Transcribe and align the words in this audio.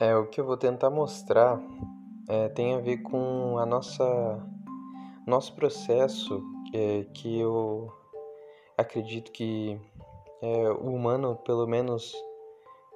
É, 0.00 0.14
o 0.14 0.26
que 0.26 0.40
eu 0.40 0.44
vou 0.44 0.56
tentar 0.56 0.90
mostrar 0.90 1.60
é, 2.28 2.48
tem 2.50 2.74
a 2.74 2.78
ver 2.78 2.98
com 2.98 3.58
a 3.58 3.66
nossa 3.66 4.40
nosso 5.26 5.52
processo 5.56 6.40
é, 6.72 7.04
que 7.12 7.40
eu 7.40 7.92
acredito 8.76 9.32
que 9.32 9.78
é, 10.40 10.70
o 10.70 10.94
humano 10.94 11.34
pelo 11.44 11.66
menos 11.66 12.14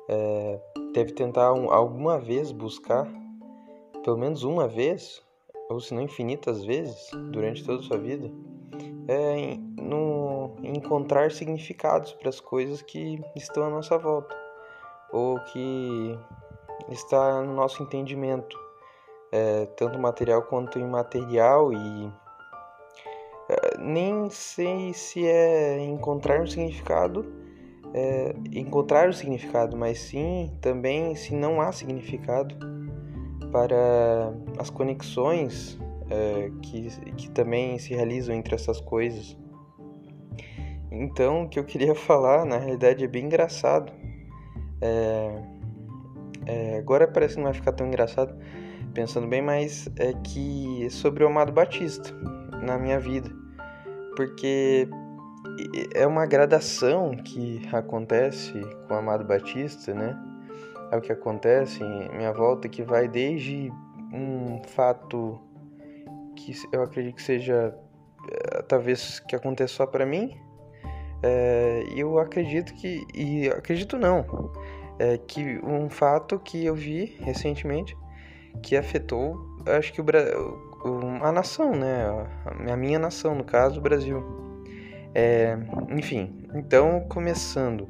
é, 0.09 0.61
deve 0.95 1.13
tentar 1.13 1.53
um, 1.53 1.73
alguma 1.73 2.21
vez 2.21 2.53
buscar 2.53 3.09
pelo 4.05 4.17
menos 4.17 4.45
uma 4.45 4.69
vez 4.69 5.21
ou 5.69 5.81
se 5.81 5.93
não 5.93 6.03
infinitas 6.03 6.65
vezes 6.65 7.11
durante 7.33 7.65
toda 7.65 7.81
a 7.81 7.83
sua 7.83 7.99
vida 7.99 8.31
é 9.09 9.57
no, 9.77 10.55
encontrar 10.63 11.33
significados 11.33 12.13
para 12.13 12.29
as 12.29 12.39
coisas 12.39 12.81
que 12.81 13.21
estão 13.35 13.65
à 13.65 13.71
nossa 13.71 13.99
volta 13.99 14.37
ou 15.13 15.39
que 15.41 16.17
está 16.89 17.43
no 17.43 17.55
nosso 17.55 17.83
entendimento, 17.83 18.59
é, 19.31 19.67
tanto 19.77 19.99
material 19.99 20.43
quanto 20.43 20.79
imaterial, 20.79 21.73
e 21.73 22.13
é, 23.49 23.79
nem 23.79 24.31
sei 24.31 24.93
se 24.93 25.27
é 25.27 25.79
encontrar 25.81 26.41
um 26.41 26.47
significado, 26.47 27.25
é, 27.95 28.35
encontrar 28.53 29.09
o 29.09 29.13
significado, 29.13 29.77
mas 29.77 29.99
sim 29.99 30.51
também 30.61 31.15
se 31.15 31.35
não 31.35 31.61
há 31.61 31.73
significado 31.73 32.55
para 33.51 34.33
as 34.59 34.71
conexões 34.71 35.79
é, 36.09 36.51
que, 36.63 36.89
que 37.13 37.31
também 37.31 37.79
se 37.79 37.95
realizam 37.95 38.35
entre 38.35 38.55
essas 38.55 38.81
coisas. 38.81 39.37
Então, 40.91 41.45
o 41.45 41.49
que 41.49 41.59
eu 41.59 41.65
queria 41.65 41.95
falar, 41.97 42.45
na 42.45 42.59
realidade, 42.59 43.05
é 43.05 43.09
bem 43.09 43.25
engraçado. 43.25 43.93
É, 44.81 45.43
é, 46.47 46.79
agora 46.79 47.07
parece 47.07 47.35
que 47.35 47.41
não 47.41 47.45
vai 47.45 47.55
ficar 47.55 47.73
tão 47.73 47.87
engraçado 47.87 48.35
pensando 48.93 49.27
bem, 49.27 49.43
mas 49.43 49.89
é 49.97 50.13
que 50.13 50.87
é 50.87 50.91
sobre 50.91 51.25
o 51.25 51.27
Amado 51.27 51.53
Batista 51.53 52.13
na 52.63 52.79
minha 52.79 52.99
vida. 52.99 53.31
Porque 54.17 54.89
é 55.95 56.07
uma 56.07 56.27
gradação 56.27 57.13
que 57.17 57.63
acontece 57.73 58.53
com 58.87 58.95
o 58.95 58.97
Amado 58.97 59.25
Batista, 59.25 59.95
né? 59.95 60.19
É 60.91 60.97
o 60.97 61.01
que 61.01 61.13
acontece 61.13 61.83
em 61.83 62.15
minha 62.17 62.33
volta 62.33 62.69
que 62.69 62.83
vai 62.83 63.09
desde 63.09 63.73
um 64.13 64.63
fato 64.63 65.41
que 66.37 66.53
eu 66.71 66.83
acredito 66.83 67.15
que 67.17 67.23
seja 67.23 67.75
é, 68.31 68.63
talvez 68.63 69.21
que 69.21 69.35
aconteça 69.35 69.75
só 69.75 69.87
para 69.87 70.05
mim. 70.05 70.37
É, 71.23 71.85
eu 71.95 72.19
acredito 72.19 72.75
que 72.75 73.07
e 73.15 73.49
acredito 73.49 73.97
não 73.97 74.53
é 74.99 75.19
que 75.19 75.59
um 75.65 75.89
fato 75.89 76.39
que 76.39 76.65
eu 76.65 76.75
vi 76.75 77.17
recentemente 77.21 77.97
que 78.63 78.77
afetou, 78.77 79.37
acho 79.67 79.93
que 79.93 80.01
o, 80.01 80.05
a 81.23 81.33
nação, 81.33 81.75
né? 81.75 82.05
A 82.71 82.77
minha 82.77 82.99
nação, 82.99 83.35
no 83.35 83.45
caso, 83.45 83.79
o 83.79 83.83
Brasil. 83.83 84.23
É, 85.15 85.59
enfim, 85.91 86.49
então 86.55 87.01
começando 87.09 87.87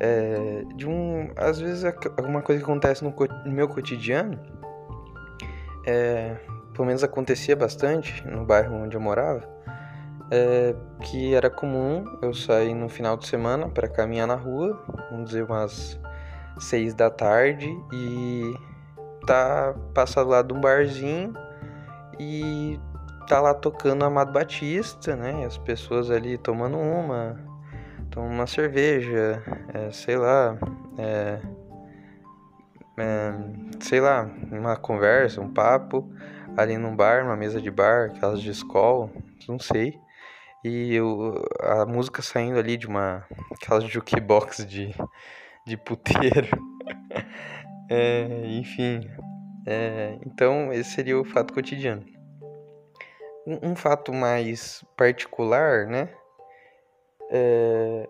é, 0.00 0.62
de 0.74 0.86
um, 0.86 1.30
às 1.36 1.58
vezes 1.58 1.84
alguma 2.18 2.42
coisa 2.42 2.62
que 2.62 2.70
acontece 2.70 3.02
no, 3.02 3.14
no 3.44 3.52
meu 3.52 3.68
cotidiano, 3.68 4.38
é, 5.86 6.36
pelo 6.72 6.86
menos 6.86 7.02
acontecia 7.02 7.56
bastante 7.56 8.26
no 8.26 8.44
bairro 8.44 8.74
onde 8.76 8.96
eu 8.96 9.00
morava, 9.00 9.48
é, 10.30 10.74
que 11.02 11.34
era 11.34 11.50
comum 11.50 12.04
eu 12.22 12.32
sair 12.32 12.74
no 12.74 12.88
final 12.88 13.16
de 13.16 13.26
semana 13.26 13.68
para 13.68 13.88
caminhar 13.88 14.26
na 14.26 14.36
rua, 14.36 14.82
vamos 15.10 15.30
dizer 15.30 15.44
umas 15.44 15.98
seis 16.60 16.94
da 16.94 17.10
tarde 17.10 17.68
e 17.92 18.54
tá 19.26 19.74
passado 19.94 20.28
lá 20.28 20.42
de 20.42 20.52
um 20.52 20.60
barzinho 20.60 21.34
e 22.18 22.78
tá 23.26 23.40
lá 23.40 23.54
tocando 23.54 24.04
Amado 24.04 24.32
Batista, 24.32 25.16
né? 25.16 25.44
As 25.46 25.56
pessoas 25.56 26.10
ali 26.10 26.36
tomando 26.36 26.76
uma, 26.76 27.38
tomando 28.10 28.32
uma 28.32 28.46
cerveja, 28.46 29.42
é, 29.72 29.90
sei 29.90 30.16
lá, 30.16 30.58
é, 30.98 31.40
é, 32.98 33.32
sei 33.80 34.00
lá, 34.00 34.28
uma 34.50 34.76
conversa, 34.76 35.40
um 35.40 35.52
papo 35.52 36.10
ali 36.56 36.76
num 36.76 36.94
bar, 36.94 37.24
uma 37.24 37.36
mesa 37.36 37.60
de 37.60 37.70
bar, 37.70 38.10
aquelas 38.10 38.40
de 38.40 38.50
escola, 38.50 39.10
não 39.48 39.58
sei. 39.58 39.98
E 40.62 40.94
eu, 40.94 41.42
a 41.60 41.86
música 41.86 42.20
saindo 42.20 42.58
ali 42.58 42.76
de 42.76 42.86
uma 42.86 43.24
aquelas 43.50 43.84
jukebox 43.84 44.66
de 44.66 44.94
de 45.66 45.76
puteiro. 45.76 46.48
é, 47.88 48.44
enfim, 48.46 49.08
é, 49.66 50.18
então 50.26 50.72
esse 50.72 50.90
seria 50.90 51.18
o 51.18 51.24
fato 51.24 51.52
cotidiano. 51.52 52.04
Um, 53.46 53.70
um 53.70 53.76
fato 53.76 54.12
mais 54.12 54.84
particular, 54.96 55.86
né? 55.86 56.08
É, 57.30 58.08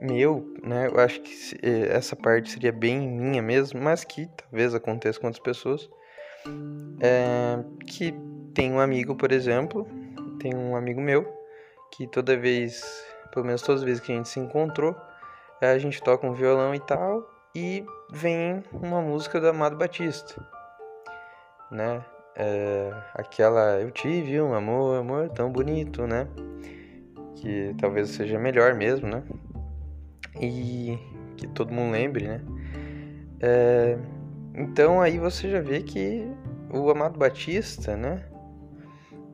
meu, 0.00 0.54
né? 0.62 0.88
Eu 0.88 1.00
acho 1.00 1.20
que 1.20 1.32
é, 1.62 1.96
essa 1.96 2.16
parte 2.16 2.50
seria 2.50 2.72
bem 2.72 2.98
minha 3.08 3.42
mesmo, 3.42 3.80
mas 3.80 4.04
que 4.04 4.28
talvez 4.36 4.74
aconteça 4.74 5.18
com 5.20 5.26
outras 5.26 5.42
pessoas. 5.42 5.88
É, 7.00 7.58
que 7.86 8.14
tem 8.54 8.72
um 8.72 8.80
amigo, 8.80 9.14
por 9.14 9.30
exemplo, 9.32 9.86
tem 10.40 10.54
um 10.54 10.74
amigo 10.74 11.00
meu 11.00 11.40
que 11.90 12.06
toda 12.06 12.36
vez, 12.36 12.82
pelo 13.32 13.44
menos 13.44 13.62
todas 13.62 13.82
as 13.82 13.84
vezes 13.84 14.00
que 14.00 14.12
a 14.12 14.14
gente 14.14 14.28
se 14.28 14.40
encontrou, 14.40 14.96
a 15.66 15.78
gente 15.78 16.02
toca 16.02 16.26
um 16.26 16.32
violão 16.32 16.74
e 16.74 16.80
tal, 16.80 17.28
e 17.54 17.84
vem 18.10 18.62
uma 18.72 19.00
música 19.00 19.40
do 19.40 19.48
Amado 19.48 19.76
Batista, 19.76 20.46
né? 21.70 22.04
É, 22.36 22.92
aquela 23.14 23.80
Eu 23.80 23.90
tive 23.90 24.40
um 24.40 24.54
amor, 24.54 25.00
amor 25.00 25.28
tão 25.30 25.50
bonito, 25.50 26.06
né? 26.06 26.28
Que 27.36 27.74
talvez 27.78 28.10
seja 28.10 28.38
melhor 28.38 28.74
mesmo, 28.74 29.08
né? 29.08 29.22
E 30.40 30.98
que 31.36 31.46
todo 31.48 31.72
mundo 31.72 31.92
lembre, 31.92 32.28
né? 32.28 32.40
É, 33.40 33.98
então 34.54 35.00
aí 35.00 35.18
você 35.18 35.50
já 35.50 35.60
vê 35.60 35.82
que 35.82 36.26
o 36.72 36.88
Amado 36.90 37.18
Batista, 37.18 37.96
né? 37.96 38.24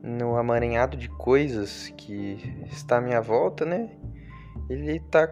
No 0.01 0.35
amaranhado 0.37 0.97
de 0.97 1.09
coisas 1.09 1.93
que 1.97 2.65
está 2.67 2.97
à 2.97 3.01
minha 3.01 3.21
volta, 3.21 3.65
né? 3.65 3.89
Ele 4.69 4.97
está 4.97 5.27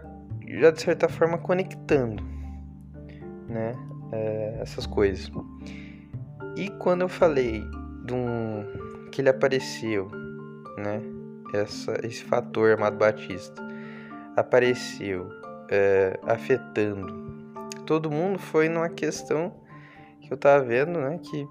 já 0.48 0.72
de 0.72 0.82
certa 0.82 1.08
forma 1.08 1.38
conectando, 1.38 2.24
né, 3.48 3.74
é, 4.12 4.58
essas 4.62 4.86
coisas. 4.86 5.32
E 6.56 6.70
quando 6.80 7.02
eu 7.02 7.10
falei 7.10 7.64
de 8.06 8.14
um, 8.14 8.66
que 9.12 9.22
ele 9.22 9.30
apareceu, 9.30 10.10
né, 10.78 11.02
essa, 11.54 11.94
esse 12.06 12.24
fator 12.24 12.72
Amado 12.72 12.98
Batista 12.98 13.66
apareceu 14.36 15.30
é, 15.70 16.20
afetando 16.24 17.26
todo 17.86 18.12
mundo 18.12 18.40
foi 18.40 18.68
numa 18.68 18.90
questão 18.90 19.54
que 20.20 20.34
eu 20.34 20.38
tava 20.38 20.64
vendo, 20.64 21.00
né, 21.00 21.20
que 21.20 21.48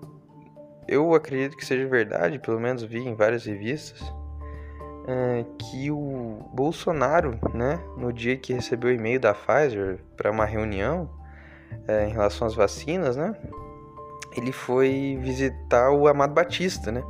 eu 0.87 1.15
acredito 1.15 1.57
que 1.57 1.65
seja 1.65 1.87
verdade, 1.87 2.39
pelo 2.39 2.61
menos 2.61 2.83
vi 2.83 2.99
em 2.99 3.15
várias 3.15 3.45
revistas, 3.45 4.03
é, 5.07 5.45
que 5.59 5.91
o 5.91 6.39
Bolsonaro, 6.53 7.39
né, 7.53 7.81
no 7.97 8.13
dia 8.13 8.37
que 8.37 8.53
recebeu 8.53 8.91
o 8.91 8.93
e-mail 8.93 9.21
da 9.21 9.35
Pfizer 9.35 9.99
para 10.17 10.31
uma 10.31 10.45
reunião 10.45 11.09
é, 11.87 12.09
em 12.09 12.13
relação 12.13 12.47
às 12.47 12.55
vacinas, 12.55 13.17
né, 13.17 13.35
ele 14.37 14.53
foi 14.53 15.19
visitar 15.21 15.91
o 15.91 16.09
Amado 16.09 16.35
Batista, 16.35 16.91
né. 16.91 17.03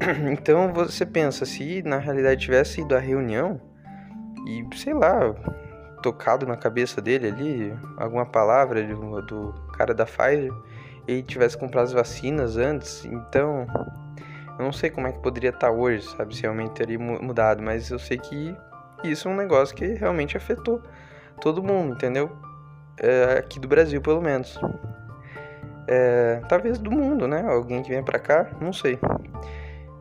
Então 0.32 0.72
você 0.72 1.06
pensa, 1.06 1.44
se 1.44 1.82
na 1.82 1.98
realidade 1.98 2.40
tivesse 2.40 2.80
ido 2.80 2.94
à 2.94 2.98
reunião 2.98 3.60
e, 4.46 4.66
sei 4.76 4.94
lá, 4.94 5.34
tocado 6.02 6.46
na 6.46 6.56
cabeça 6.56 7.00
dele 7.00 7.28
ali 7.28 7.74
alguma 7.96 8.26
palavra 8.26 8.82
do, 8.82 9.22
do 9.22 9.54
cara 9.76 9.94
da 9.94 10.04
Pfizer, 10.04 10.52
e 11.08 11.22
tivesse 11.22 11.56
comprado 11.56 11.84
as 11.84 11.92
vacinas 11.92 12.56
antes, 12.56 13.04
então 13.04 13.66
eu 14.58 14.64
não 14.64 14.72
sei 14.72 14.90
como 14.90 15.06
é 15.06 15.12
que 15.12 15.18
poderia 15.18 15.50
estar 15.50 15.70
hoje, 15.70 16.06
sabe? 16.16 16.34
Se 16.34 16.42
realmente 16.42 16.72
teria 16.72 16.98
mudado, 16.98 17.62
mas 17.62 17.90
eu 17.90 17.98
sei 17.98 18.18
que 18.18 18.56
isso 19.04 19.28
é 19.28 19.30
um 19.30 19.36
negócio 19.36 19.74
que 19.74 19.86
realmente 19.86 20.36
afetou 20.36 20.82
todo 21.40 21.62
mundo, 21.62 21.94
entendeu? 21.94 22.30
É, 22.98 23.38
aqui 23.38 23.60
do 23.60 23.68
Brasil, 23.68 24.00
pelo 24.00 24.22
menos. 24.22 24.58
É, 25.88 26.40
talvez 26.48 26.78
do 26.78 26.90
mundo, 26.90 27.28
né? 27.28 27.44
Alguém 27.46 27.82
que 27.82 27.90
venha 27.90 28.02
pra 28.02 28.18
cá, 28.18 28.50
não 28.60 28.72
sei. 28.72 28.98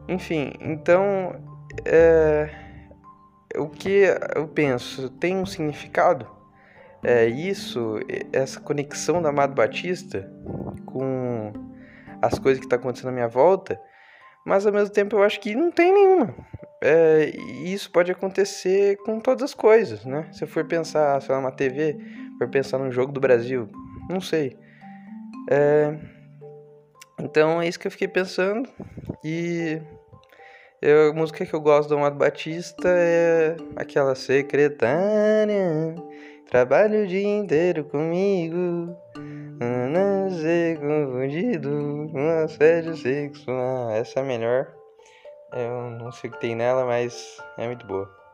Enfim, 0.08 0.54
então. 0.62 1.36
É, 1.84 2.50
o 3.58 3.68
que 3.68 4.04
eu 4.36 4.48
penso 4.48 5.10
tem 5.10 5.38
um 5.38 5.46
significado? 5.46 6.28
É 7.04 7.26
isso, 7.26 8.00
essa 8.34 8.60
conexão 8.60 9.22
da 9.22 9.30
Amado 9.30 9.54
Batista 9.54 10.28
com 10.86 11.54
as 12.22 12.40
coisas 12.40 12.60
que 12.60 12.66
estão 12.66 12.80
tá 12.80 12.82
acontecendo 12.82 13.10
à 13.10 13.12
minha 13.12 13.28
volta 13.28 13.80
mas 14.46 14.66
ao 14.66 14.72
mesmo 14.72 14.90
tempo 14.90 15.16
eu 15.16 15.24
acho 15.24 15.40
que 15.40 15.56
não 15.56 15.72
tem 15.72 15.92
nenhuma. 15.92 16.34
É, 16.82 17.32
e 17.36 17.74
isso 17.74 17.92
pode 17.92 18.12
acontecer 18.12 18.98
com 18.98 19.20
todas 19.20 19.44
as 19.44 19.54
coisas, 19.54 20.06
né? 20.06 20.28
Se 20.32 20.44
eu 20.44 20.48
for 20.48 20.64
pensar, 20.66 21.20
sei 21.22 21.34
lá, 21.34 21.42
uma 21.42 21.52
TV, 21.52 21.98
for 22.38 22.48
pensar 22.48 22.78
num 22.78 22.92
jogo 22.92 23.12
do 23.12 23.20
Brasil, 23.20 23.68
não 24.10 24.22
sei. 24.22 24.56
É, 25.50 25.98
então 27.20 27.62
é 27.62 27.68
isso 27.68 27.80
que 27.80 27.88
eu 27.88 27.92
fiquei 27.92 28.08
pensando. 28.08 28.70
E 29.24 29.82
eu, 30.82 31.10
a 31.10 31.14
música 31.14 31.46
que 31.46 31.54
eu 31.54 31.62
gosto 31.62 31.90
do 31.90 31.98
Amado 31.98 32.18
Batista 32.18 32.88
é 32.88 33.56
aquela 33.76 34.14
secretária. 34.14 35.96
Trabalho 36.50 37.04
o 37.04 37.08
dia 37.08 37.28
inteiro 37.28 37.86
comigo. 37.86 38.96
Ser 40.30 40.80
confundido. 40.80 41.70
Um 41.70 42.44
assédio 42.44 42.96
sexual. 42.96 43.92
Essa 43.92 44.20
é 44.20 44.24
a 44.24 44.26
melhor. 44.26 44.74
Eu 45.54 45.92
não 45.92 46.12
sei 46.12 46.30
o 46.30 46.34
que 46.34 46.40
tem 46.40 46.56
nela, 46.56 46.86
mas 46.86 47.38
é 47.58 47.68
muito 47.68 47.86
boa. 47.86 48.25